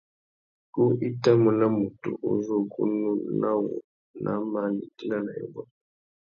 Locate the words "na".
1.59-1.67, 3.39-3.49, 5.25-5.31